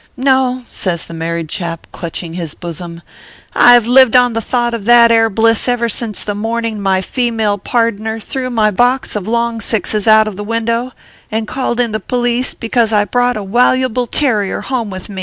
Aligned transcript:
No!" 0.17 0.63
says 0.71 1.05
the 1.05 1.13
married 1.13 1.47
chap, 1.47 1.85
clutching 1.91 2.33
his 2.33 2.55
bosom," 2.55 3.03
I 3.55 3.77
ve 3.77 3.87
lived 3.87 4.15
on 4.15 4.33
the 4.33 4.41
thought 4.41 4.73
of 4.73 4.85
that 4.85 5.11
air 5.11 5.29
bliss 5.29 5.67
ever 5.67 5.87
since 5.89 6.23
the 6.23 6.33
morning 6.33 6.79
rny 6.79 7.05
female 7.05 7.59
pardner 7.59 8.19
threw 8.19 8.49
my 8.49 8.71
box 8.71 9.15
of 9.15 9.27
long 9.27 9.61
sixes 9.61 10.07
out 10.07 10.27
of 10.27 10.37
the 10.37 10.43
window, 10.43 10.93
and 11.31 11.47
called 11.47 11.79
in 11.79 11.91
the 11.91 11.99
police 11.99 12.55
be 12.55 12.67
cause 12.69 12.91
I 12.91 13.05
brought 13.05 13.37
a 13.37 13.43
waluable 13.43 14.07
terrier 14.09 14.61
home 14.61 14.89
with 14.89 15.07
me." 15.07 15.19